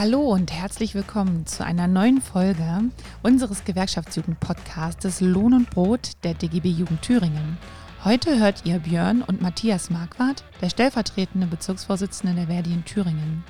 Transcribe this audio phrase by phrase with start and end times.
[0.00, 2.84] Hallo und herzlich willkommen zu einer neuen Folge
[3.22, 7.58] unseres Gewerkschaftsjugend-Podcastes Lohn und Brot der DGB Jugend Thüringen.
[8.02, 13.44] Heute hört ihr Björn und Matthias Marquardt, der stellvertretende Bezirksvorsitzende der Verdi in Thüringen.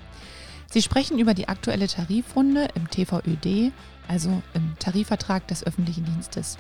[0.69, 3.73] Sie sprechen über die aktuelle Tarifrunde im TVÖD,
[4.09, 6.59] also im Tarifvertrag des öffentlichen Dienstes.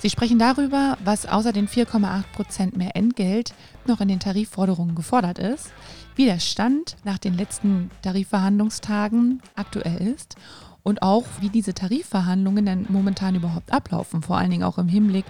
[0.00, 3.52] Sie sprechen darüber, was außer den 4,8 Prozent mehr Entgelt
[3.86, 5.74] noch in den Tarifforderungen gefordert ist,
[6.16, 10.36] wie der Stand nach den letzten Tarifverhandlungstagen aktuell ist
[10.82, 15.26] und auch wie diese Tarifverhandlungen denn momentan überhaupt ablaufen, vor allen Dingen auch im Hinblick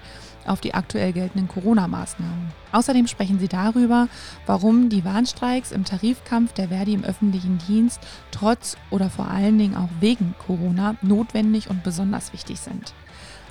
[0.46, 2.52] auf die aktuell geltenden Corona-Maßnahmen.
[2.70, 4.06] Außerdem sprechen sie darüber,
[4.46, 7.98] warum die Warnstreiks im Tarifkampf der Verdi im öffentlichen Dienst
[8.30, 12.94] trotz oder vor allen Dingen auch wegen Corona notwendig und besonders wichtig sind.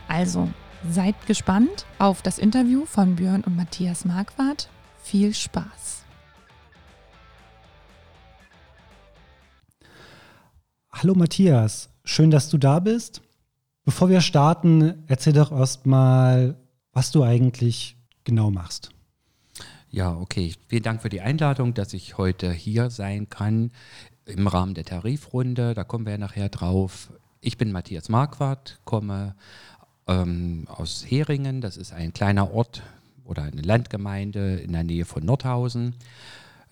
[0.07, 0.47] Also
[0.87, 4.69] seid gespannt auf das Interview von Björn und Matthias Marquardt.
[5.01, 6.05] Viel Spaß!
[10.91, 13.21] Hallo Matthias, schön, dass du da bist.
[13.85, 16.57] Bevor wir starten, erzähl doch erstmal,
[16.91, 18.89] was du eigentlich genau machst.
[19.89, 20.53] Ja, okay.
[20.67, 23.71] Vielen Dank für die Einladung, dass ich heute hier sein kann
[24.25, 25.73] im Rahmen der Tarifrunde.
[25.73, 27.11] Da kommen wir ja nachher drauf.
[27.41, 29.35] Ich bin Matthias Marquardt, komme
[30.09, 31.61] ähm, aus Heringen.
[31.61, 32.81] Das ist ein kleiner Ort
[33.23, 35.95] oder eine Landgemeinde in der Nähe von Nordhausen.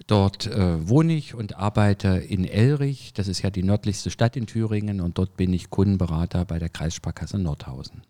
[0.05, 3.13] Dort äh, wohne ich und arbeite in Elrich.
[3.13, 6.69] Das ist ja die nördlichste Stadt in Thüringen und dort bin ich Kundenberater bei der
[6.69, 8.03] Kreissparkasse Nordhausen.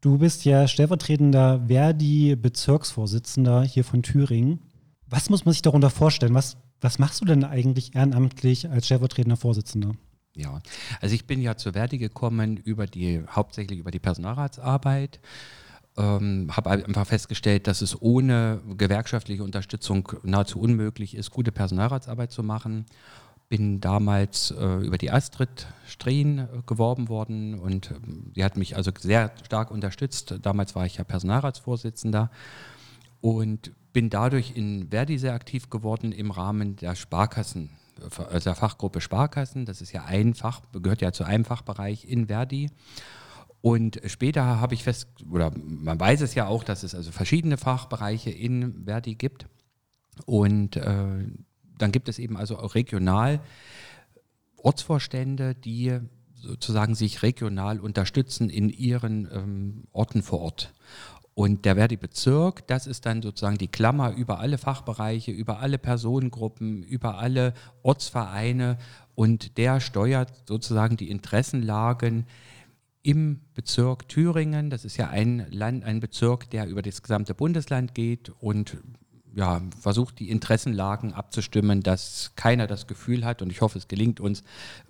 [0.00, 4.60] Du bist ja stellvertretender Verdi-Bezirksvorsitzender hier von Thüringen.
[5.06, 6.34] Was muss man sich darunter vorstellen?
[6.34, 9.92] Was, was machst du denn eigentlich ehrenamtlich als stellvertretender Vorsitzender?
[10.36, 10.60] Ja,
[11.00, 15.20] also ich bin ja zu Verdi gekommen über die, hauptsächlich über die Personalratsarbeit
[15.96, 22.42] ähm, habe einfach festgestellt, dass es ohne gewerkschaftliche Unterstützung nahezu unmöglich ist, gute Personalratsarbeit zu
[22.42, 22.86] machen.
[23.48, 27.94] Bin damals äh, über die Astrid Strehn äh, geworben worden und äh,
[28.36, 30.36] die hat mich also sehr stark unterstützt.
[30.42, 32.30] Damals war ich ja Personalratsvorsitzender
[33.20, 37.70] und bin dadurch in Verdi sehr aktiv geworden im Rahmen der Sparkassen,
[38.44, 39.66] der Fachgruppe Sparkassen.
[39.66, 42.70] Das ist ja ein Fach, gehört ja zu einem Fachbereich in Verdi.
[43.62, 47.58] Und später habe ich fest, oder man weiß es ja auch, dass es also verschiedene
[47.58, 49.46] Fachbereiche in Verdi gibt.
[50.24, 51.26] Und äh,
[51.78, 53.40] dann gibt es eben also auch regional
[54.56, 55.98] Ortsvorstände, die
[56.34, 60.72] sozusagen sich regional unterstützen in ihren ähm, Orten vor Ort.
[61.34, 66.82] Und der Verdi-Bezirk, das ist dann sozusagen die Klammer über alle Fachbereiche, über alle Personengruppen,
[66.82, 68.78] über alle Ortsvereine
[69.14, 72.26] und der steuert sozusagen die Interessenlagen
[73.02, 74.70] im Bezirk Thüringen.
[74.70, 78.76] Das ist ja ein Land, ein Bezirk, der über das gesamte Bundesland geht und
[79.34, 84.20] ja, versucht, die Interessenlagen abzustimmen, dass keiner das Gefühl hat, und ich hoffe, es gelingt
[84.20, 84.42] uns,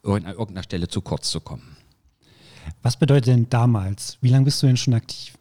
[0.03, 1.77] an irgendeiner Stelle zu kurz zu kommen.
[2.83, 4.17] Was bedeutet denn damals?
[4.21, 5.35] Wie lange bist du denn schon aktiv?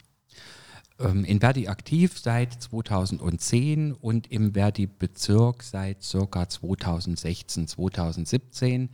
[1.00, 8.90] Ähm, in Verdi aktiv seit 2010 und im Verdi-Bezirk seit circa 2016, 2017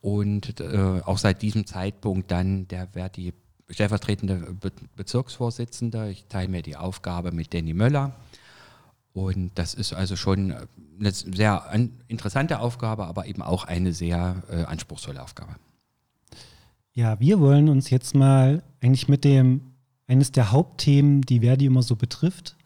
[0.00, 3.32] und äh, auch seit diesem Zeitpunkt dann der Verdi
[3.68, 6.08] stellvertretende Be Bezirksvorsitzender.
[6.10, 8.14] Ich teile mir die Aufgabe mit Danny Möller.
[9.12, 10.54] Und das ist also schon
[11.00, 15.56] eine sehr interessante Aufgabe, aber eben auch eine sehr äh, anspruchsvolle Aufgabe.
[16.92, 19.72] Ja, wir wollen uns jetzt mal eigentlich mit dem,
[20.06, 22.56] eines der Hauptthemen, die Verdi immer so betrifft,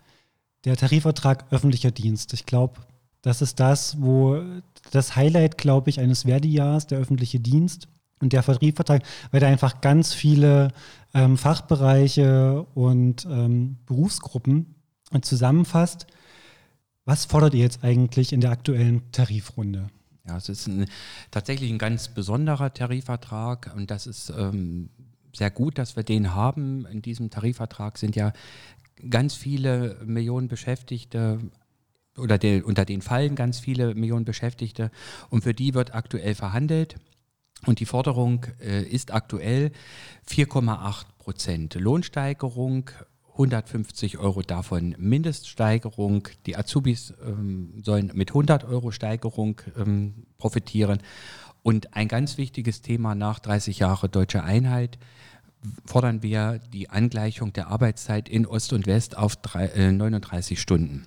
[0.64, 2.32] der Tarifvertrag öffentlicher Dienst.
[2.32, 2.80] Ich glaube,
[3.22, 4.42] das ist das, wo
[4.90, 7.88] das Highlight, glaube ich, eines Verdi-Jahres, der öffentliche Dienst
[8.20, 10.72] und der Vertriebsvertrag, weil da einfach ganz viele
[11.14, 14.74] ähm, Fachbereiche und ähm, Berufsgruppen
[15.22, 16.06] zusammenfasst.
[17.04, 19.88] Was fordert ihr jetzt eigentlich in der aktuellen Tarifrunde?
[20.26, 20.86] Ja, es ist ein,
[21.30, 24.91] tatsächlich ein ganz besonderer Tarifvertrag und das ist ähm,
[25.32, 26.86] sehr gut, dass wir den haben.
[26.86, 28.32] In diesem Tarifvertrag sind ja
[29.09, 31.38] ganz viele Millionen Beschäftigte
[32.18, 34.91] oder der, unter denen fallen ganz viele Millionen Beschäftigte
[35.30, 36.97] und für die wird aktuell verhandelt.
[37.66, 39.72] Und die Forderung äh, ist aktuell
[40.28, 42.91] 4,8 Prozent Lohnsteigerung,
[43.32, 46.28] 150 Euro davon Mindeststeigerung.
[46.47, 51.00] Die Azubis ähm, sollen mit 100 Euro Steigerung ähm, profitieren.
[51.62, 54.98] Und ein ganz wichtiges Thema nach 30 Jahren deutsche Einheit
[55.84, 61.07] fordern wir die Angleichung der Arbeitszeit in Ost und West auf drei, äh, 39 Stunden.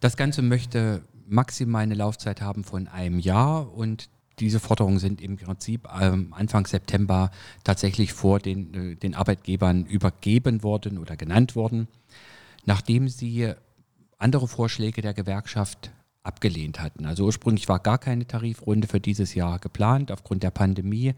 [0.00, 4.10] Das Ganze möchte maximal eine Laufzeit haben von einem Jahr und
[4.40, 7.30] diese Forderungen sind im Prinzip ähm, Anfang September
[7.62, 11.88] tatsächlich vor den, äh, den Arbeitgebern übergeben worden oder genannt worden.
[12.64, 13.52] Nachdem sie
[14.18, 15.90] andere Vorschläge der Gewerkschaft
[16.22, 17.06] abgelehnt hatten.
[17.06, 20.12] Also ursprünglich war gar keine Tarifrunde für dieses Jahr geplant.
[20.12, 21.14] Aufgrund der Pandemie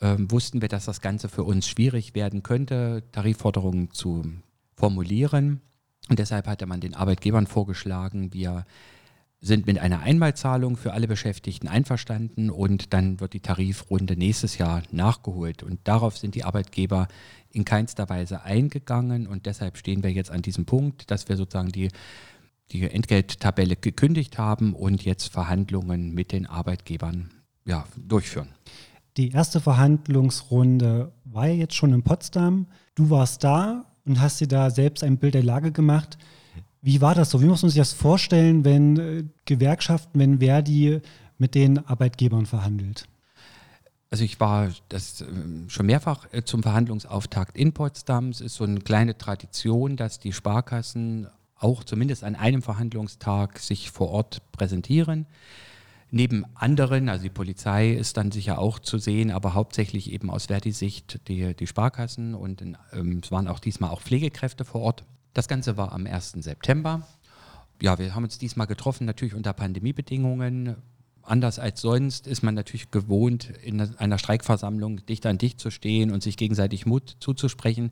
[0.00, 4.24] ähm, wussten wir, dass das Ganze für uns schwierig werden könnte, Tarifforderungen zu
[4.76, 5.60] formulieren.
[6.08, 8.64] Und deshalb hatte man den Arbeitgebern vorgeschlagen, wir
[9.40, 14.82] sind mit einer Einmalzahlung für alle Beschäftigten einverstanden und dann wird die Tarifrunde nächstes Jahr
[14.90, 15.62] nachgeholt.
[15.62, 17.06] Und darauf sind die Arbeitgeber
[17.50, 21.70] in keinster Weise eingegangen und deshalb stehen wir jetzt an diesem Punkt, dass wir sozusagen
[21.70, 21.88] die,
[22.72, 27.30] die Entgelttabelle gekündigt haben und jetzt Verhandlungen mit den Arbeitgebern
[27.64, 28.48] ja, durchführen.
[29.16, 32.66] Die erste Verhandlungsrunde war ja jetzt schon in Potsdam.
[32.94, 36.18] Du warst da und hast dir da selbst ein Bild der Lage gemacht.
[36.82, 37.42] Wie war das so?
[37.42, 41.00] Wie muss man sich das vorstellen, wenn äh, Gewerkschaften, wenn Verdi
[41.36, 43.08] mit den Arbeitgebern verhandelt?
[44.10, 48.30] Also ich war das ähm, schon mehrfach äh, zum Verhandlungsauftakt in Potsdam.
[48.30, 51.28] Es ist so eine kleine Tradition, dass die Sparkassen
[51.58, 55.26] auch zumindest an einem Verhandlungstag sich vor Ort präsentieren.
[56.10, 60.46] Neben anderen, also die Polizei ist dann sicher auch zu sehen, aber hauptsächlich eben aus
[60.46, 62.62] Verdi-Sicht die, die Sparkassen und
[62.92, 65.04] ähm, es waren auch diesmal auch Pflegekräfte vor Ort.
[65.34, 66.32] Das Ganze war am 1.
[66.38, 67.06] September.
[67.82, 70.76] Ja, wir haben uns diesmal getroffen, natürlich unter Pandemiebedingungen.
[71.28, 76.10] Anders als sonst ist man natürlich gewohnt, in einer Streikversammlung dicht an dicht zu stehen
[76.10, 77.90] und sich gegenseitig Mut zuzusprechen.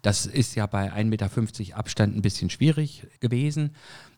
[0.00, 3.74] Das ist ja bei 1,50 Meter Abstand ein bisschen schwierig gewesen.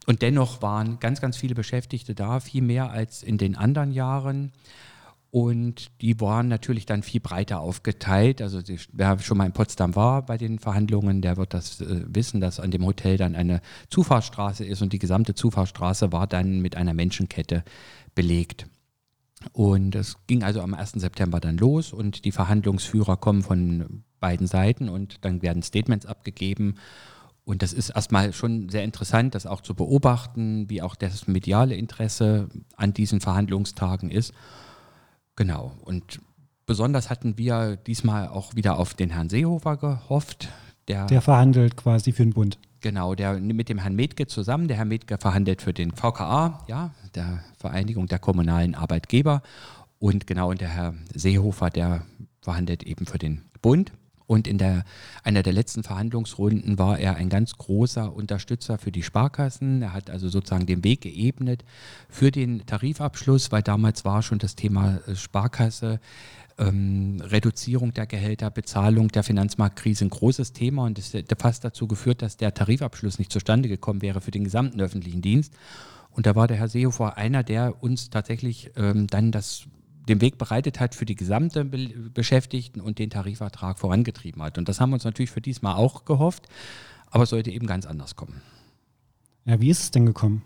[0.07, 4.53] Und dennoch waren ganz, ganz viele Beschäftigte da, viel mehr als in den anderen Jahren.
[5.33, 8.43] Und die waren natürlich dann viel breiter aufgeteilt.
[8.43, 12.05] Also die, wer schon mal in Potsdam war bei den Verhandlungen, der wird das äh,
[12.09, 16.61] wissen, dass an dem Hotel dann eine Zufahrtsstraße ist und die gesamte Zufahrtsstraße war dann
[16.61, 17.63] mit einer Menschenkette
[18.15, 18.67] belegt.
[19.53, 20.93] Und es ging also am 1.
[20.93, 26.75] September dann los und die Verhandlungsführer kommen von beiden Seiten und dann werden Statements abgegeben
[27.51, 31.75] und das ist erstmal schon sehr interessant, das auch zu beobachten, wie auch das mediale
[31.75, 34.33] Interesse an diesen Verhandlungstagen ist.
[35.35, 35.73] Genau.
[35.83, 36.21] Und
[36.65, 40.49] besonders hatten wir diesmal auch wieder auf den Herrn Seehofer gehofft.
[40.87, 42.59] Der, der verhandelt quasi für den Bund.
[42.81, 44.69] Genau, der mit dem Herrn Metke zusammen.
[44.69, 49.43] Der Herr Metke verhandelt für den VKA, ja, der Vereinigung der kommunalen Arbeitgeber.
[49.99, 52.07] Und genau, und der Herr Seehofer, der
[52.41, 53.93] verhandelt eben für den Bund.
[54.31, 54.85] Und in der,
[55.25, 59.83] einer der letzten Verhandlungsrunden war er ein ganz großer Unterstützer für die Sparkassen.
[59.83, 61.65] Er hat also sozusagen den Weg geebnet
[62.09, 65.99] für den Tarifabschluss, weil damals war schon das Thema äh, Sparkasse,
[66.61, 71.89] ähm, Reduzierung der Gehälter, Bezahlung der Finanzmarktkrise ein großes Thema und das hat fast dazu
[71.89, 75.55] geführt, dass der Tarifabschluss nicht zustande gekommen wäre für den gesamten öffentlichen Dienst.
[76.11, 79.65] Und da war der Herr Seehofer einer, der uns tatsächlich ähm, dann das
[80.09, 84.59] den Weg bereitet hat für die gesamte Be Beschäftigten und den Tarifvertrag vorangetrieben hat.
[84.59, 86.49] Und das haben wir uns natürlich für diesmal auch gehofft,
[87.07, 88.43] aber es sollte eben ganz anders kommen.
[89.45, 90.43] Ja, wie ist es denn gekommen?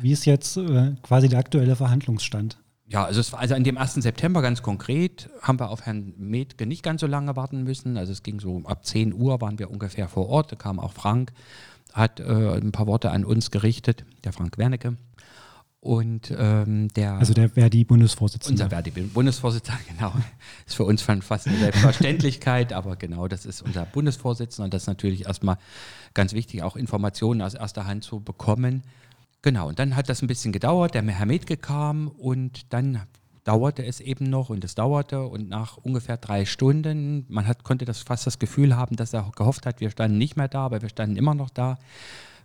[0.00, 2.61] Wie ist jetzt äh, quasi der aktuelle Verhandlungsstand?
[2.92, 3.94] Ja, also, es war, also an dem 1.
[3.94, 7.96] September ganz konkret haben wir auf Herrn Metke nicht ganz so lange warten müssen.
[7.96, 10.52] Also es ging so ab 10 Uhr waren wir ungefähr vor Ort.
[10.52, 11.32] Da kam auch Frank,
[11.94, 14.98] hat äh, ein paar Worte an uns gerichtet, der Frank Wernecke.
[15.80, 17.14] Und ähm, der.
[17.14, 18.62] Also der Verdi-Bundesvorsitzende.
[18.62, 20.12] Unser Verdi-Bundesvorsitzender, genau.
[20.66, 24.88] Ist für uns fast eine Selbstverständlichkeit, aber genau, das ist unser Bundesvorsitzender und das ist
[24.88, 25.56] natürlich erstmal
[26.12, 28.82] ganz wichtig, auch Informationen aus erster Hand zu bekommen.
[29.42, 33.02] Genau, und dann hat das ein bisschen gedauert, der Herr Metke kam und dann
[33.44, 37.84] dauerte es eben noch und es dauerte und nach ungefähr drei Stunden, man hat, konnte
[37.84, 40.80] das fast das Gefühl haben, dass er gehofft hat, wir standen nicht mehr da, aber
[40.80, 41.78] wir standen immer noch da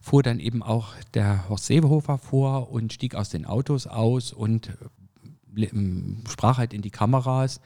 [0.01, 4.71] fuhr dann eben auch der Horst Seehofer vor und stieg aus den Autos aus und
[6.29, 7.61] sprach halt in die Kameras,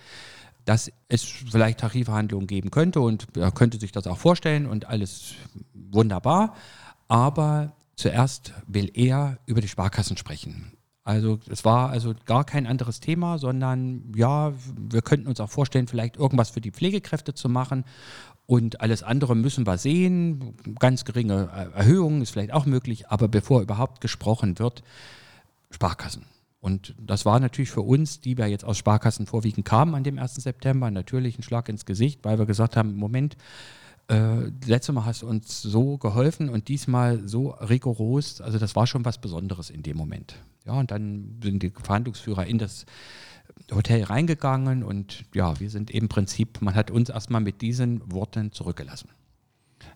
[0.65, 5.33] dass es vielleicht Tarifverhandlungen geben könnte und er könnte sich das auch vorstellen und alles
[5.73, 6.55] wunderbar.
[7.07, 10.73] Aber zuerst will er über die Sparkassen sprechen.
[11.03, 15.87] Also es war also gar kein anderes Thema, sondern ja, wir könnten uns auch vorstellen,
[15.87, 17.85] vielleicht irgendwas für die Pflegekräfte zu machen
[18.45, 20.55] und alles andere müssen wir sehen.
[20.79, 24.83] Ganz geringe Erhöhungen ist vielleicht auch möglich, aber bevor überhaupt gesprochen wird,
[25.71, 26.25] Sparkassen.
[26.59, 30.19] Und das war natürlich für uns, die wir jetzt aus Sparkassen vorwiegend kamen an dem
[30.19, 30.35] 1.
[30.35, 33.37] September, natürlich ein Schlag ins Gesicht, weil wir gesagt haben, Moment,
[34.11, 38.85] äh, letztes Mal hast du uns so geholfen und diesmal so rigoros, also das war
[38.85, 40.35] schon was Besonderes in dem Moment.
[40.65, 42.85] Ja, und dann sind die Verhandlungsführer in das
[43.73, 48.51] Hotel reingegangen und ja, wir sind im Prinzip, man hat uns erstmal mit diesen Worten
[48.51, 49.09] zurückgelassen.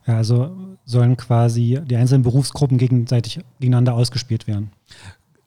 [0.07, 4.72] Ja, also sollen quasi die einzelnen Berufsgruppen gegenseitig gegeneinander ausgespielt werden.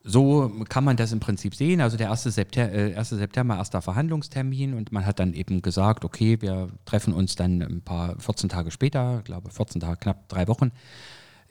[0.04, 1.80] So kann man das im Prinzip sehen.
[1.80, 2.22] Also der 1.
[2.22, 3.10] September, äh, 1.
[3.10, 7.82] September, erster Verhandlungstermin und man hat dann eben gesagt, okay, wir treffen uns dann ein
[7.82, 10.70] paar 14 Tage später, glaube 14 Tage, knapp drei Wochen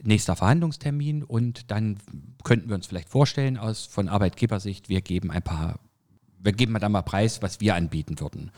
[0.02, 1.98] nächster Verhandlungstermin und dann
[2.44, 5.80] könnten wir uns vielleicht vorstellen aus von Arbeitgebersicht, wir geben ein paar,
[6.40, 8.52] wir geben dann mal Preis, was wir anbieten würden.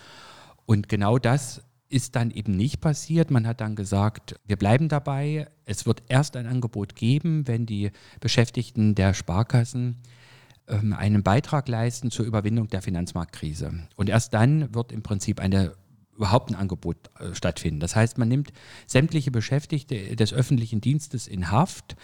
[0.66, 3.32] Und genau das ist dann eben nicht passiert.
[3.32, 5.48] Man hat dann gesagt, wir bleiben dabei.
[5.66, 9.98] Es wird erst ein Angebot geben, wenn die Beschäftigten der Sparkassen
[10.68, 13.88] ähm, einen Beitrag leisten zur Überwindung der Finanzmarktkrise.
[13.96, 15.74] Und erst dann wird im Prinzip eine
[16.16, 17.80] überhaupt ein Angebot äh, stattfinden.
[17.80, 18.52] Das heißt, man nimmt
[18.86, 21.96] sämtliche Beschäftigte des öffentlichen Dienstes in Haft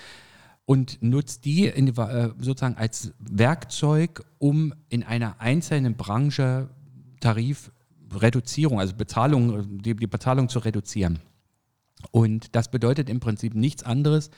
[0.65, 6.69] und nutzt die in, äh, sozusagen als Werkzeug, um in einer einzelnen Branche
[8.15, 11.19] Tarifreduzierung, also Bezahlung, die, die Bezahlung zu reduzieren.
[12.11, 14.29] Und das bedeutet im Prinzip nichts anderes,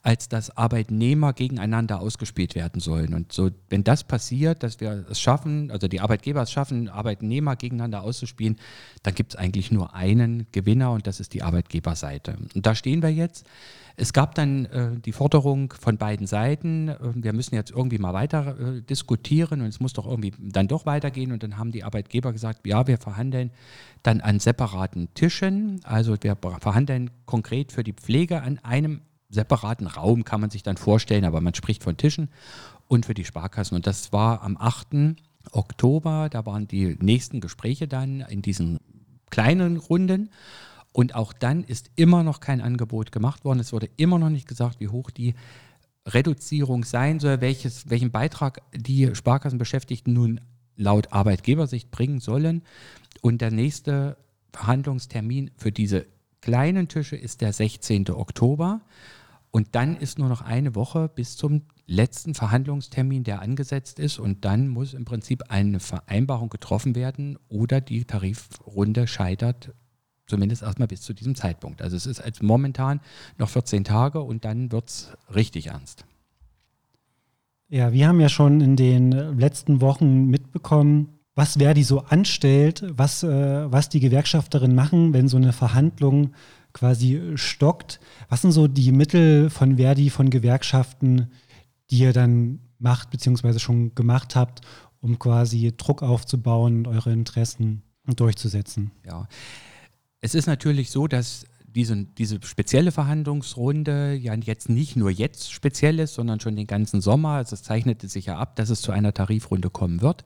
[0.00, 3.12] als dass Arbeitnehmer gegeneinander ausgespielt werden sollen.
[3.12, 7.56] Und so, wenn das passiert, dass wir es schaffen, also die Arbeitgeber es schaffen, Arbeitnehmer
[7.56, 8.56] gegeneinander auszuspielen,
[9.02, 12.38] dann gibt es eigentlich nur einen Gewinner und das ist die Arbeitgeberseite.
[12.54, 13.44] Und da stehen wir jetzt.
[14.00, 18.14] Es gab dann äh, die Forderung von beiden Seiten, äh, wir müssen jetzt irgendwie mal
[18.14, 21.32] weiter äh, diskutieren und es muss doch irgendwie dann doch weitergehen.
[21.32, 23.50] Und dann haben die Arbeitgeber gesagt, ja, wir verhandeln
[24.02, 25.82] dann an separaten Tischen.
[25.84, 30.78] Also wir verhandeln konkret für die Pflege an einem separaten Raum, kann man sich dann
[30.78, 32.30] vorstellen, aber man spricht von Tischen
[32.88, 33.76] und für die Sparkassen.
[33.76, 35.16] Und das war am 8.
[35.52, 38.78] Oktober, da waren die nächsten Gespräche dann in diesen
[39.28, 40.30] kleinen Runden.
[40.92, 43.60] Und auch dann ist immer noch kein Angebot gemacht worden.
[43.60, 45.34] Es wurde immer noch nicht gesagt, wie hoch die
[46.06, 50.40] Reduzierung sein soll, welches, welchen Beitrag die Sparkassenbeschäftigten nun
[50.76, 52.62] laut Arbeitgebersicht bringen sollen.
[53.20, 54.16] Und der nächste
[54.52, 56.06] Verhandlungstermin für diese
[56.40, 58.10] kleinen Tische ist der 16.
[58.10, 58.80] Oktober.
[59.52, 64.18] Und dann ist nur noch eine Woche bis zum letzten Verhandlungstermin, der angesetzt ist.
[64.18, 69.72] Und dann muss im Prinzip eine Vereinbarung getroffen werden oder die Tarifrunde scheitert,
[70.30, 71.82] zumindest erstmal bis zu diesem Zeitpunkt.
[71.82, 73.00] Also es ist als momentan
[73.36, 76.06] noch 14 Tage und dann wird es richtig ernst.
[77.68, 83.22] Ja, wir haben ja schon in den letzten Wochen mitbekommen, was Verdi so anstellt, was,
[83.22, 86.32] äh, was die Gewerkschafterinnen machen, wenn so eine Verhandlung
[86.72, 88.00] quasi stockt.
[88.28, 91.30] Was sind so die Mittel von Verdi, von Gewerkschaften,
[91.90, 94.62] die ihr dann macht, beziehungsweise schon gemacht habt,
[95.00, 98.90] um quasi Druck aufzubauen und eure Interessen durchzusetzen?
[99.06, 99.28] Ja,
[100.20, 105.98] es ist natürlich so, dass diese, diese spezielle Verhandlungsrunde ja jetzt nicht nur jetzt speziell
[106.00, 107.30] ist, sondern schon den ganzen Sommer.
[107.30, 110.24] Also es zeichnete sich ja ab, dass es zu einer Tarifrunde kommen wird.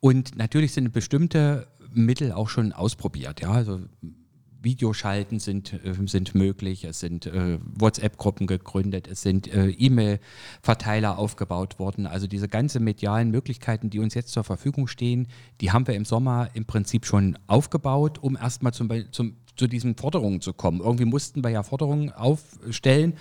[0.00, 3.40] Und natürlich sind bestimmte Mittel auch schon ausprobiert.
[3.40, 3.80] Ja, also
[4.64, 11.78] Videoschalten sind, äh, sind möglich, es sind äh, WhatsApp-Gruppen gegründet, es sind äh, E-Mail-Verteiler aufgebaut
[11.78, 12.06] worden.
[12.06, 15.28] Also diese ganzen medialen Möglichkeiten, die uns jetzt zur Verfügung stehen,
[15.60, 19.96] die haben wir im Sommer im Prinzip schon aufgebaut, um erstmal zum, zum, zu diesen
[19.96, 20.80] Forderungen zu kommen.
[20.80, 23.14] Irgendwie mussten wir ja Forderungen aufstellen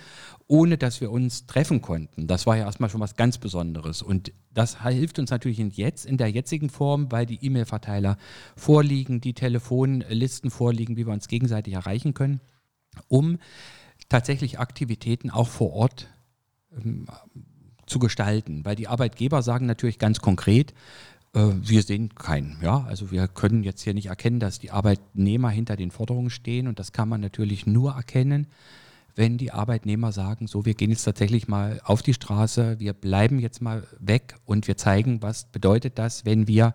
[0.48, 2.28] ohne dass wir uns treffen konnten.
[2.28, 4.02] Das war ja erstmal schon was ganz Besonderes.
[4.02, 8.18] Und das hilft uns natürlich jetzt in der jetzigen Form, weil die E-Mail-Verteiler
[8.56, 12.42] vorliegen, die Telefonlisten vorliegen, wie wir uns gegenseitig erreichen können,
[13.08, 13.40] um
[14.10, 16.10] tatsächlich Aktivitäten auch vor Ort
[16.78, 17.08] ähm,
[17.86, 18.66] zu gestalten.
[18.66, 20.74] Weil die Arbeitgeber sagen natürlich ganz konkret,
[21.34, 22.58] wir sehen keinen.
[22.62, 22.86] Ja?
[22.88, 26.80] Also wir können jetzt hier nicht erkennen, dass die Arbeitnehmer hinter den Forderungen stehen und
[26.80, 28.48] das kann man natürlich nur erkennen,
[29.16, 33.40] wenn die Arbeitnehmer sagen, so, wir gehen jetzt tatsächlich mal auf die Straße, wir bleiben
[33.40, 36.74] jetzt mal weg und wir zeigen, was bedeutet das, wenn wir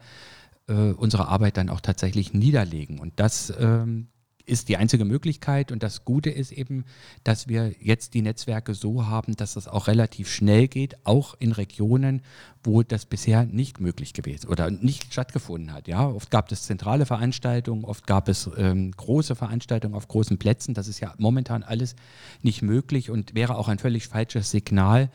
[0.69, 3.01] äh, unsere Arbeit dann auch tatsächlich niederlegen.
[3.01, 4.09] Und das ähm,
[4.49, 5.71] ist die einzige Möglichkeit.
[5.71, 6.85] Und das Gute ist eben,
[7.25, 11.53] dass wir jetzt die Netzwerke so haben, dass das auch relativ schnell geht, auch in
[11.53, 12.23] Regionen,
[12.65, 15.89] wo das bisher nicht möglich gewesen oder nicht stattgefunden hat.
[15.89, 20.75] Ja, oft gab es zentrale Veranstaltungen, oft gab es ähm, große Veranstaltungen auf großen Plätzen.
[20.75, 21.95] Das ist ja momentan alles
[22.43, 25.11] nicht möglich und wäre auch ein völlig falsches Signal,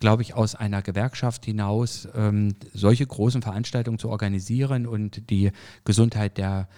[0.00, 5.50] glaube ich, aus einer Gewerkschaft hinaus ähm, solche großen Veranstaltungen zu organisieren und die
[5.84, 6.68] Gesundheit der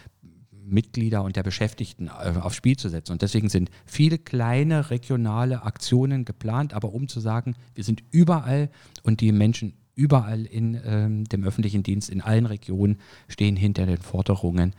[0.64, 3.12] Mitglieder und der Beschäftigten äh, aufs Spiel zu setzen.
[3.12, 8.70] Und deswegen sind viele kleine regionale Aktionen geplant, aber um zu sagen, wir sind überall
[9.02, 12.98] und die Menschen überall in ähm, dem öffentlichen Dienst in allen Regionen
[13.28, 14.74] stehen hinter den Forderungen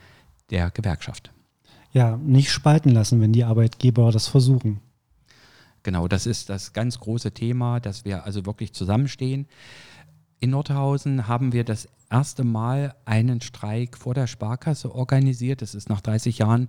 [0.50, 1.32] der Gewerkschaft.
[1.92, 4.80] Ja, nicht spalten lassen, wenn die Arbeitgeber das versuchen.
[5.82, 9.46] Genau, das ist das ganz große Thema, dass wir also wirklich zusammenstehen.
[10.40, 15.62] In Nordhausen haben wir das erste Mal einen Streik vor der Sparkasse organisiert.
[15.62, 16.68] Das ist nach 30 Jahren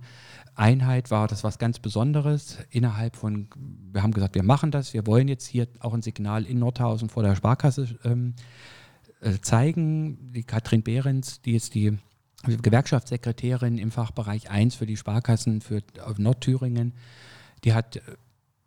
[0.54, 2.58] Einheit, war das was ganz Besonderes.
[2.70, 3.48] Innerhalb von,
[3.92, 7.10] wir haben gesagt, wir machen das, wir wollen jetzt hier auch ein Signal in Nordhausen
[7.10, 8.34] vor der Sparkasse ähm,
[9.20, 10.32] äh, zeigen.
[10.32, 11.98] Die Katrin Behrens, die ist die
[12.42, 15.82] Gewerkschaftssekretärin im Fachbereich 1 für die Sparkassen für
[16.18, 16.94] Nordthüringen,
[17.64, 18.00] die hat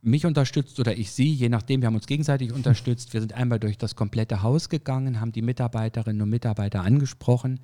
[0.02, 3.14] mich unterstützt oder ich sie, je nachdem, wir haben uns gegenseitig unterstützt.
[3.14, 7.60] Wir sind einmal durch das komplette Haus gegangen, haben die Mitarbeiterinnen und Mitarbeiter angesprochen,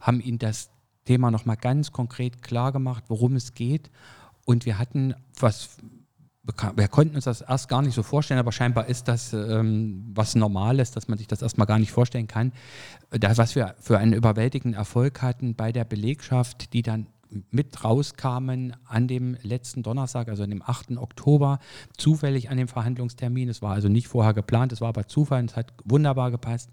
[0.00, 0.70] haben ihnen das
[1.04, 3.90] Thema nochmal ganz konkret klar gemacht, worum es geht.
[4.44, 5.78] Und wir hatten, was
[6.76, 10.36] wir konnten uns das erst gar nicht so vorstellen, aber scheinbar ist das ähm, was
[10.36, 12.52] Normales, dass man sich das erstmal gar nicht vorstellen kann.
[13.10, 17.08] Das, was wir für einen überwältigenden Erfolg hatten bei der Belegschaft, die dann
[17.50, 20.96] mit rauskamen an dem letzten Donnerstag, also an dem 8.
[20.96, 21.58] Oktober,
[21.96, 23.48] zufällig an dem Verhandlungstermin.
[23.48, 26.70] Es war also nicht vorher geplant, es war aber Zufall, es hat wunderbar gepasst.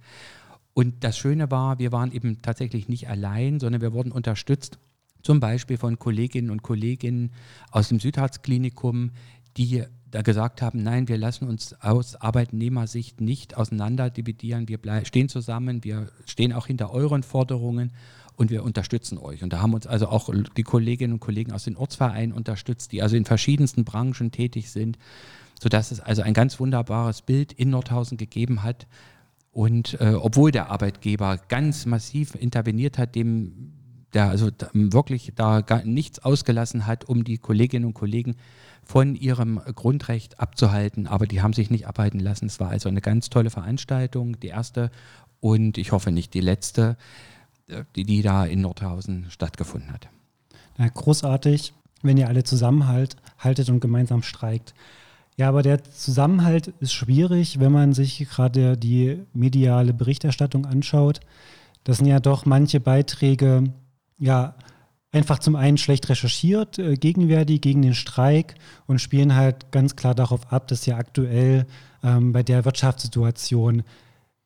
[0.73, 4.79] Und das Schöne war, wir waren eben tatsächlich nicht allein, sondern wir wurden unterstützt,
[5.21, 7.31] zum Beispiel von Kolleginnen und Kollegen
[7.71, 9.11] aus dem Südharz-Klinikum,
[9.57, 15.27] die da gesagt haben, nein, wir lassen uns aus Arbeitnehmersicht nicht auseinander dividieren, wir stehen
[15.27, 17.93] zusammen, wir stehen auch hinter euren Forderungen
[18.43, 19.41] und wir unterstützen euch.
[19.41, 23.01] Und da haben uns also auch die Kolleginnen und Kollegen aus den Ortsvereinen unterstützt, die
[23.01, 24.97] also in verschiedensten Branchen tätig sind,
[25.59, 28.85] sodass es also ein ganz wunderbares Bild in Nordhausen gegeben hat.
[29.51, 33.73] Und äh, obwohl der Arbeitgeber ganz massiv interveniert hat, dem
[34.13, 38.35] der also wirklich da gar nichts ausgelassen hat, um die Kolleginnen und Kollegen
[38.83, 42.45] von ihrem Grundrecht abzuhalten, aber die haben sich nicht abhalten lassen.
[42.45, 44.91] Es war also eine ganz tolle Veranstaltung, die erste
[45.39, 46.95] und ich hoffe nicht die letzte
[47.95, 50.09] die, die da in Nordhausen stattgefunden hat.
[50.77, 54.73] Ja, großartig, wenn ihr alle zusammenhaltet und gemeinsam streikt.
[55.35, 61.21] Ja, aber der Zusammenhalt ist schwierig, wenn man sich gerade die mediale Berichterstattung anschaut.
[61.83, 63.63] Das sind ja doch manche Beiträge,
[64.19, 64.55] ja,
[65.11, 68.55] einfach zum einen schlecht recherchiert äh, gegen Verdi, gegen den Streik
[68.87, 71.67] und spielen halt ganz klar darauf ab, dass ja aktuell
[72.03, 73.83] ähm, bei der Wirtschaftssituation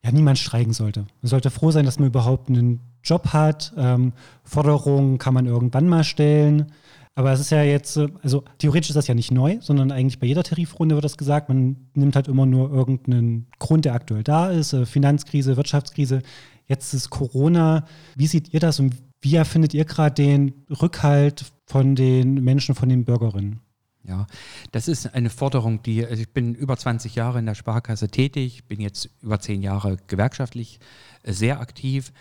[0.03, 1.01] ja niemand streiken sollte.
[1.21, 3.73] Man sollte froh sein, dass man überhaupt einen Job hat.
[3.77, 6.71] Ähm, Forderungen kann man irgendwann mal stellen.
[7.15, 10.19] Aber es ist ja jetzt, äh, also theoretisch ist das ja nicht neu, sondern eigentlich
[10.19, 11.49] bei jeder Tarifrunde wird das gesagt.
[11.49, 14.73] Man nimmt halt immer nur irgendeinen Grund, der aktuell da ist.
[14.73, 16.21] Äh, Finanzkrise, Wirtschaftskrise.
[16.67, 17.85] Jetzt ist Corona.
[18.15, 22.89] Wie seht ihr das und wie erfindet ihr gerade den Rückhalt von den Menschen, von
[22.89, 23.61] den Bürgerinnen?
[24.07, 24.25] Ja,
[24.71, 28.65] das ist eine Forderung, die, also ich bin über 20 Jahre in der Sparkasse tätig,
[28.65, 30.79] bin jetzt über 10 Jahre gewerkschaftlich
[31.23, 32.13] äh, sehr aktiv.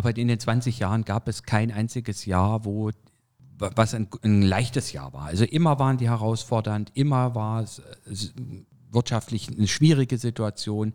[0.00, 2.90] Aber in den 20 Jahren gab es kein einziges Jahr, wo
[3.58, 5.26] was ein, ein leichtes Jahr war.
[5.26, 7.82] Also immer waren die herausfordernd, immer war es
[8.90, 10.94] wirtschaftlich eine schwierige Situation.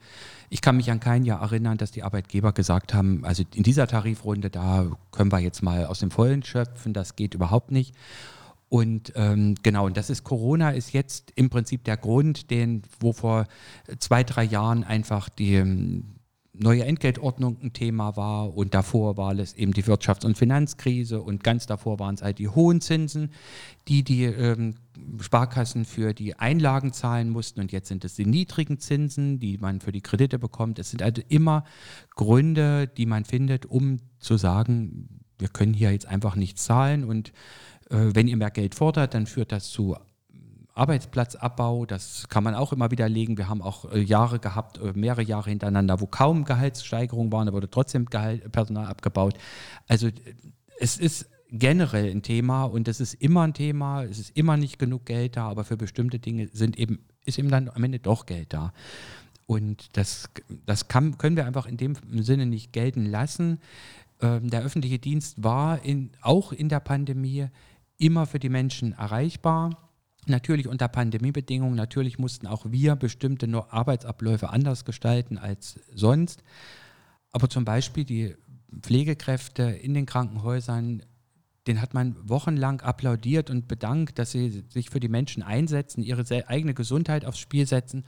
[0.50, 3.86] Ich kann mich an kein Jahr erinnern, dass die Arbeitgeber gesagt haben, also in dieser
[3.86, 7.94] Tarifrunde, da können wir jetzt mal aus dem Vollen schöpfen, das geht überhaupt nicht.
[8.70, 13.14] Und ähm, genau, und das ist Corona ist jetzt im Prinzip der Grund, den, wo
[13.14, 13.46] vor
[14.00, 16.04] zwei, drei Jahren einfach die,
[16.60, 21.44] neue Entgeltordnung ein Thema war und davor war es eben die Wirtschafts- und Finanzkrise und
[21.44, 23.32] ganz davor waren es halt die hohen Zinsen,
[23.88, 24.76] die die ähm,
[25.20, 29.82] Sparkassen für die Einlagen zahlen mussten und jetzt sind es die niedrigen Zinsen, die man
[29.82, 30.80] für die Kredite bekommt.
[30.80, 31.64] Es sind also immer
[32.16, 37.30] Gründe, die man findet, um zu sagen, wir können hier jetzt einfach nicht zahlen und
[37.90, 39.96] äh, wenn ihr mehr Geld fordert, dann führt das zu
[40.76, 43.38] Arbeitsplatzabbau, das kann man auch immer widerlegen.
[43.38, 47.54] Wir haben auch äh, Jahre gehabt, äh, mehrere Jahre hintereinander, wo kaum Gehaltssteigerungen waren, da
[47.54, 49.36] wurde trotzdem Gehalt, Personal abgebaut.
[49.88, 50.10] Also
[50.80, 54.78] es ist generell ein Thema und es ist immer ein Thema, es ist immer nicht
[54.78, 58.26] genug Geld da, aber für bestimmte Dinge sind eben, ist eben dann am Ende doch
[58.26, 58.74] Geld da.
[59.46, 60.30] Und das,
[60.66, 63.60] das kann, können wir einfach in dem Sinne nicht gelten lassen.
[64.20, 67.48] Ähm, der öffentliche Dienst war in, auch in der Pandemie
[67.98, 69.85] immer für die Menschen erreichbar
[70.28, 76.44] Natürlich unter Pandemiebedingungen, natürlich mussten auch wir bestimmte Arbeitsabläufe anders gestalten als sonst.
[77.32, 78.36] Aber zum Beispiel die
[78.82, 81.04] Pflegekräfte in den Krankenhäusern,
[81.68, 86.24] den hat man wochenlang applaudiert und bedankt, dass sie sich für die Menschen einsetzen, ihre
[86.48, 88.06] eigene Gesundheit aufs Spiel setzen.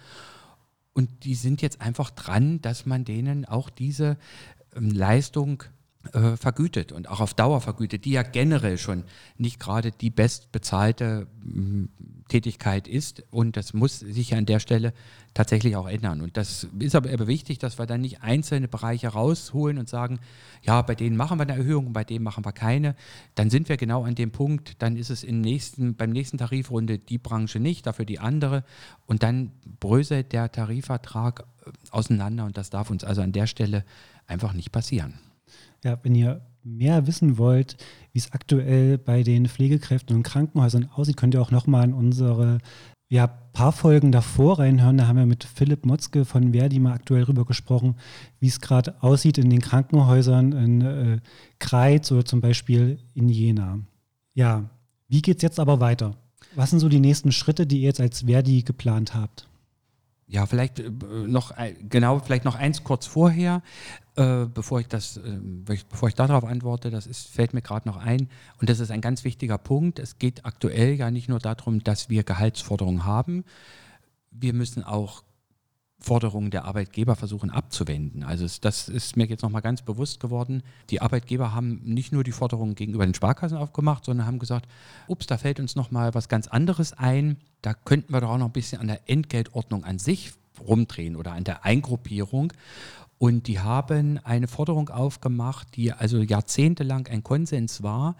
[0.93, 4.17] Und die sind jetzt einfach dran, dass man denen auch diese
[4.75, 5.63] ähm, Leistung
[6.13, 9.04] äh, vergütet und auch auf Dauer vergütet, die ja generell schon
[9.38, 11.89] nicht gerade die bestbezahlte hm,
[12.28, 13.24] Tätigkeit ist.
[13.32, 14.93] Und das muss sich ja an der Stelle
[15.34, 16.22] tatsächlich auch ändern.
[16.22, 20.20] Und das ist aber eben wichtig, dass wir dann nicht einzelne Bereiche rausholen und sagen,
[20.63, 22.96] ja, bei denen machen wir eine Erhöhung, bei denen machen wir keine.
[23.36, 26.98] Dann sind wir genau an dem Punkt, dann ist es im nächsten, beim nächsten Tarifrunde
[27.00, 28.63] die Branche nicht, dafür die andere.
[29.06, 33.86] Und dann bröselt der Tarifvertrag äh, auseinander und das darf uns also an der Stelle
[34.26, 35.20] einfach nicht passieren.
[35.84, 37.78] Ja, wenn ihr mehr wissen wollt,
[38.12, 42.60] wie es aktuell bei den Pflegekräften und Krankenhäusern aussieht, könnt ihr auch nochmal in unsere
[43.10, 44.98] ja, paar Folgen davor reinhören.
[44.98, 47.96] Da haben wir mit Philipp Motzke von Verdi mal aktuell drüber gesprochen,
[48.40, 51.20] wie es gerade aussieht in den Krankenhäusern in äh,
[51.60, 53.80] Kreiz oder zum Beispiel in Jena.
[54.34, 54.70] Ja,
[55.08, 56.16] wie geht es jetzt aber weiter?
[56.56, 59.48] Was sind so die nächsten Schritte, die ihr jetzt als Verdi geplant habt?
[60.28, 60.92] Ja, vielleicht äh,
[61.28, 61.54] noch
[61.88, 63.62] genau, vielleicht noch eins kurz vorher,
[64.17, 65.39] äh, bevor ich das, äh,
[65.89, 69.01] bevor ich darauf antworte, das ist, fällt mir gerade noch ein und das ist ein
[69.01, 69.99] ganz wichtiger Punkt.
[69.99, 73.45] Es geht aktuell ja nicht nur darum, dass wir Gehaltsforderungen haben,
[74.32, 75.23] wir müssen auch
[75.99, 78.23] Forderungen der Arbeitgeber versuchen abzuwenden.
[78.23, 80.62] Also das ist mir jetzt nochmal ganz bewusst geworden.
[80.89, 84.67] Die Arbeitgeber haben nicht nur die Forderungen gegenüber den Sparkassen aufgemacht, sondern haben gesagt,
[85.08, 87.38] ups, da fällt uns nochmal was ganz anderes ein.
[87.62, 91.34] Da könnten wir doch auch noch ein bisschen an der Entgeltordnung an sich rumdrehen oder
[91.34, 92.53] an der Eingruppierung.
[93.19, 98.15] Und die haben eine Forderung aufgemacht, die also jahrzehntelang ein Konsens war,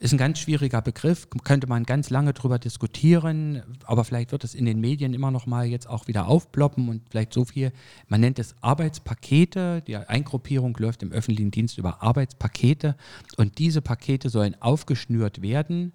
[0.00, 4.54] ist ein ganz schwieriger Begriff, könnte man ganz lange drüber diskutieren, aber vielleicht wird es
[4.54, 7.70] in den Medien immer noch mal jetzt auch wieder aufploppen und vielleicht so viel.
[8.08, 9.82] Man nennt es Arbeitspakete.
[9.86, 12.96] Die Eingruppierung läuft im öffentlichen Dienst über Arbeitspakete
[13.36, 15.92] und diese Pakete sollen aufgeschnürt werden.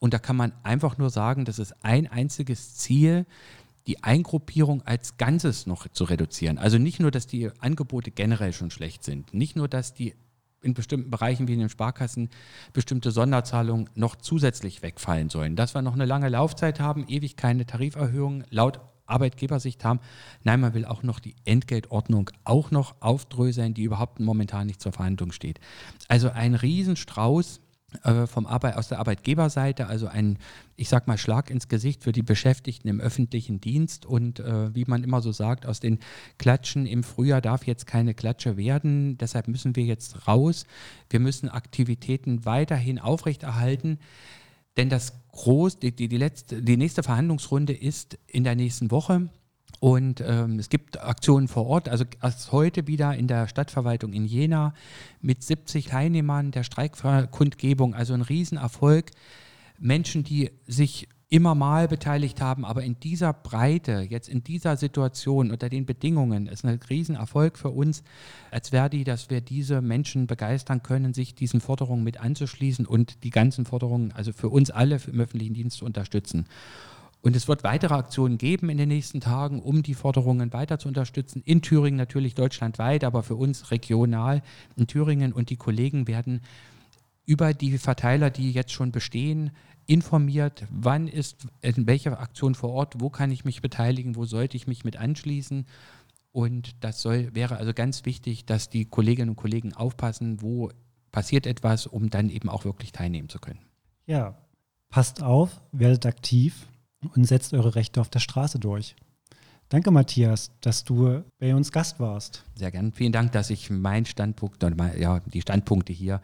[0.00, 3.24] Und da kann man einfach nur sagen, das ist ein einziges Ziel,
[3.86, 6.58] die Eingruppierung als Ganzes noch zu reduzieren.
[6.58, 10.14] Also nicht nur, dass die Angebote generell schon schlecht sind, nicht nur, dass die
[10.62, 12.28] in bestimmten Bereichen wie in den Sparkassen
[12.72, 15.54] bestimmte Sonderzahlungen noch zusätzlich wegfallen sollen.
[15.54, 20.00] Dass wir noch eine lange Laufzeit haben, ewig keine Tariferhöhung laut Arbeitgebersicht haben.
[20.42, 24.92] Nein, man will auch noch die Entgeltordnung auch noch aufdröseln, die überhaupt momentan nicht zur
[24.92, 25.60] Verhandlung steht.
[26.08, 27.60] Also ein Riesenstrauß
[28.26, 30.38] vom Arbeit, aus der Arbeitgeberseite, also ein,
[30.76, 34.84] ich sag mal, Schlag ins Gesicht für die Beschäftigten im öffentlichen Dienst und äh, wie
[34.86, 35.98] man immer so sagt, aus den
[36.38, 40.66] Klatschen im Frühjahr darf jetzt keine Klatsche werden, deshalb müssen wir jetzt raus.
[41.10, 43.98] Wir müssen Aktivitäten weiterhin aufrechterhalten,
[44.76, 49.28] denn das groß, die, die, die, letzte, die nächste Verhandlungsrunde ist in der nächsten Woche.
[49.80, 54.24] Und ähm, es gibt Aktionen vor Ort, also erst heute wieder in der Stadtverwaltung in
[54.24, 54.74] Jena
[55.20, 59.10] mit 70 Teilnehmern der Streikkundgebung, also ein Riesenerfolg.
[59.78, 65.50] Menschen, die sich immer mal beteiligt haben, aber in dieser Breite, jetzt in dieser Situation,
[65.50, 68.04] unter den Bedingungen, ist ein Riesenerfolg für uns
[68.52, 73.30] als Verdi, dass wir diese Menschen begeistern können, sich diesen Forderungen mit anzuschließen und die
[73.30, 76.46] ganzen Forderungen, also für uns alle im öffentlichen Dienst zu unterstützen.
[77.26, 80.86] Und es wird weitere Aktionen geben in den nächsten Tagen, um die Forderungen weiter zu
[80.86, 81.42] unterstützen.
[81.44, 84.44] In Thüringen natürlich deutschlandweit, aber für uns regional
[84.76, 85.32] in Thüringen.
[85.32, 86.40] Und die Kollegen werden
[87.24, 89.50] über die Verteiler, die jetzt schon bestehen,
[89.86, 94.56] informiert, wann ist in welcher Aktion vor Ort, wo kann ich mich beteiligen, wo sollte
[94.56, 95.66] ich mich mit anschließen.
[96.30, 100.70] Und das soll, wäre also ganz wichtig, dass die Kolleginnen und Kollegen aufpassen, wo
[101.10, 103.62] passiert etwas, um dann eben auch wirklich teilnehmen zu können.
[104.06, 104.38] Ja,
[104.90, 106.68] passt auf, werdet aktiv
[107.14, 108.96] und setzt eure Rechte auf der Straße durch.
[109.68, 112.44] Danke, Matthias, dass du bei uns Gast warst.
[112.54, 112.92] Sehr gern.
[112.92, 114.64] Vielen Dank, dass ich meinen Standpunkt,
[114.96, 116.20] ja, die Standpunkte hier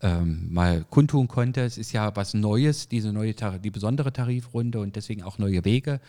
[0.00, 1.60] ähm, mal kundtun konnte.
[1.60, 6.00] Es ist ja was Neues, diese neue, die besondere Tarifrunde und deswegen auch neue Wege.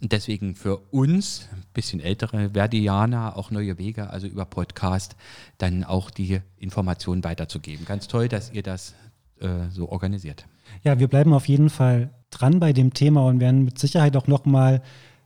[0.00, 5.16] Und deswegen für uns, ein bisschen ältere Verdianer, auch neue Wege, also über Podcast,
[5.58, 7.84] dann auch die Informationen weiterzugeben.
[7.84, 8.94] Ganz toll, dass ihr das
[9.40, 10.46] äh, so organisiert.
[10.84, 14.26] Ja, wir bleiben auf jeden Fall dran bei dem Thema und werden mit Sicherheit auch
[14.26, 14.82] nochmal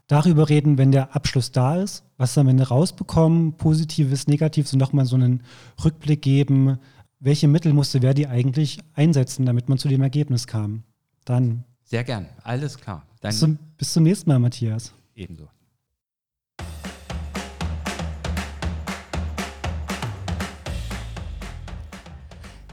[0.07, 4.79] darüber reden, wenn der Abschluss da ist, was wir am Ende rausbekommen, Positives, Negatives und
[4.79, 5.43] nochmal so einen
[5.83, 6.77] Rückblick geben,
[7.19, 10.83] welche Mittel musste Verdi eigentlich einsetzen, damit man zu dem Ergebnis kam.
[11.23, 11.63] Dann.
[11.83, 13.05] Sehr gern, alles klar.
[13.21, 14.93] Bis zum, bis zum nächsten Mal, Matthias.
[15.15, 15.47] Ebenso.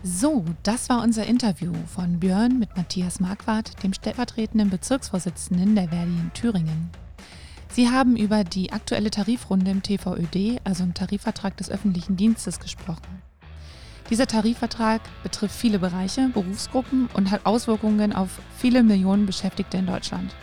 [0.05, 6.11] So, das war unser Interview von Björn mit Matthias Marquardt, dem stellvertretenden Bezirksvorsitzenden der Verdi
[6.11, 6.91] in Thüringen.
[7.69, 13.23] Sie haben über die aktuelle Tarifrunde im TVÖD, also im Tarifvertrag des öffentlichen Dienstes, gesprochen.
[14.11, 20.35] Dieser Tarifvertrag betrifft viele Bereiche, Berufsgruppen und hat Auswirkungen auf viele Millionen Beschäftigte in Deutschland.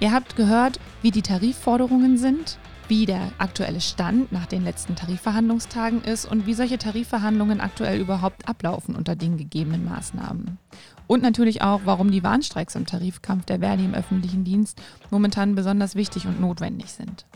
[0.00, 6.02] Ihr habt gehört, wie die Tarifforderungen sind, wie der aktuelle Stand nach den letzten Tarifverhandlungstagen
[6.02, 10.58] ist und wie solche Tarifverhandlungen aktuell überhaupt ablaufen unter den gegebenen Maßnahmen.
[11.06, 15.94] Und natürlich auch, warum die Warnstreiks im Tarifkampf der Verdi im öffentlichen Dienst momentan besonders
[15.94, 17.26] wichtig und notwendig sind.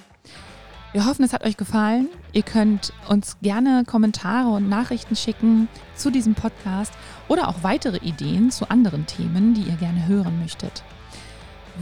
[0.92, 2.08] Wir hoffen, es hat euch gefallen.
[2.32, 6.92] Ihr könnt uns gerne Kommentare und Nachrichten schicken zu diesem Podcast
[7.28, 10.82] oder auch weitere Ideen zu anderen Themen, die ihr gerne hören möchtet.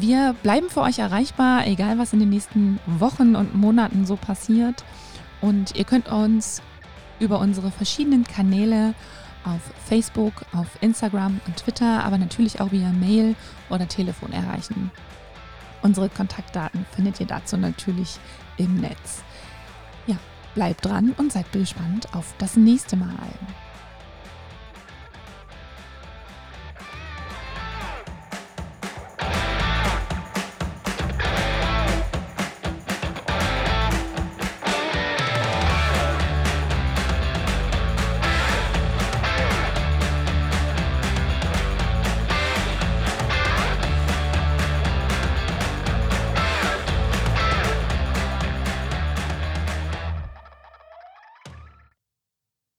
[0.00, 4.84] Wir bleiben für euch erreichbar, egal was in den nächsten Wochen und Monaten so passiert.
[5.40, 6.62] Und ihr könnt uns
[7.18, 8.94] über unsere verschiedenen Kanäle
[9.44, 13.34] auf Facebook, auf Instagram und Twitter, aber natürlich auch via Mail
[13.70, 14.92] oder Telefon erreichen.
[15.82, 18.18] Unsere Kontaktdaten findet ihr dazu natürlich
[18.56, 19.24] im Netz.
[20.06, 20.16] Ja,
[20.54, 23.28] bleibt dran und seid gespannt auf das nächste Mal.